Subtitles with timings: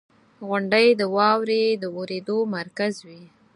[0.47, 3.23] •غونډۍ د واورې د اورېدو مرکز وي.